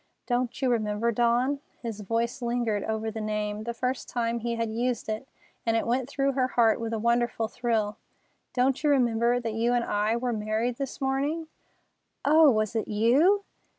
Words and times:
"Don't 0.25 0.59
you 0.63 0.67
remember, 0.71 1.11
Dawn"—his 1.11 1.99
voice 2.01 2.41
lingered 2.41 2.83
over 2.85 3.11
the 3.11 3.21
name, 3.21 3.65
the 3.65 3.73
first 3.75 4.09
time 4.09 4.39
he 4.39 4.55
had 4.55 4.71
used 4.71 5.07
it, 5.07 5.27
and 5.63 5.77
it 5.77 5.85
went 5.85 6.09
through 6.09 6.31
her 6.31 6.47
heart 6.47 6.79
with 6.79 6.91
a 6.91 6.97
wonderful 6.97 7.47
thrill—"don't 7.47 8.83
you 8.83 8.89
remember 8.89 9.39
that 9.39 9.53
you 9.53 9.73
and 9.73 9.85
I 9.85 10.15
were 10.15 10.33
married 10.33 10.77
this 10.77 11.01
morning?" 11.01 11.49
"Oh, 12.25 12.49
was 12.49 12.75
it 12.75 12.87
you?" 12.87 13.43